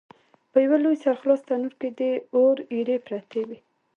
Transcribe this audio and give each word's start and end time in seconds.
په 0.51 0.57
یوه 0.65 0.77
لوی 0.83 0.95
سره 1.03 1.15
خلاص 1.21 1.41
تنور 1.47 1.73
کې 1.79 1.89
د 1.99 2.01
اور 2.35 2.55
ایرې 2.73 2.97
پرتې 3.07 3.41
وې. 3.47 3.57